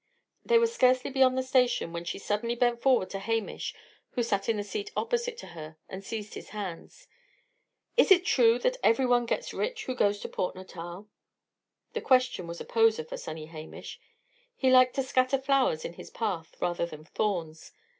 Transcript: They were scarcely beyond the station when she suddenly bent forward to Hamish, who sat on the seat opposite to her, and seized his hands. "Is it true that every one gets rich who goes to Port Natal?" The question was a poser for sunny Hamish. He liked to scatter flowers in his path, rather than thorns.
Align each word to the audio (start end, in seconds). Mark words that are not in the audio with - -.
They 0.43 0.57
were 0.57 0.65
scarcely 0.65 1.11
beyond 1.11 1.37
the 1.37 1.43
station 1.43 1.93
when 1.93 2.05
she 2.05 2.17
suddenly 2.17 2.55
bent 2.55 2.81
forward 2.81 3.11
to 3.11 3.19
Hamish, 3.19 3.75
who 4.13 4.23
sat 4.23 4.49
on 4.49 4.57
the 4.57 4.63
seat 4.63 4.89
opposite 4.97 5.37
to 5.37 5.47
her, 5.49 5.77
and 5.87 6.03
seized 6.03 6.33
his 6.33 6.49
hands. 6.49 7.07
"Is 7.97 8.09
it 8.09 8.25
true 8.25 8.57
that 8.57 8.77
every 8.81 9.05
one 9.05 9.27
gets 9.27 9.53
rich 9.53 9.85
who 9.85 9.93
goes 9.93 10.17
to 10.21 10.27
Port 10.27 10.55
Natal?" 10.55 11.07
The 11.93 12.01
question 12.01 12.47
was 12.47 12.59
a 12.59 12.65
poser 12.65 13.03
for 13.03 13.15
sunny 13.15 13.45
Hamish. 13.45 13.99
He 14.55 14.71
liked 14.71 14.95
to 14.95 15.03
scatter 15.03 15.37
flowers 15.37 15.85
in 15.85 15.93
his 15.93 16.09
path, 16.09 16.55
rather 16.59 16.87
than 16.87 17.05
thorns. 17.05 17.71